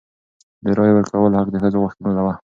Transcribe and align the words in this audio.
د 0.63 0.65
رایې 0.77 0.93
ورکولو 0.95 1.37
حق 1.39 1.49
د 1.51 1.55
ښځو 1.63 1.77
غوښتنه 1.83 2.21
وه. 2.25 2.33